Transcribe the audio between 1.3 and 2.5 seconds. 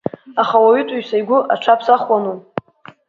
аҽаԥсахуану!